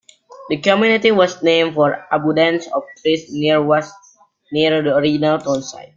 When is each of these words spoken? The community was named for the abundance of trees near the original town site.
The 0.49 0.57
community 0.57 1.11
was 1.11 1.43
named 1.43 1.75
for 1.75 1.91
the 2.09 2.15
abundance 2.15 2.65
of 2.73 2.81
trees 3.03 3.31
near 3.31 3.61
the 3.61 4.95
original 4.97 5.37
town 5.37 5.61
site. 5.61 5.89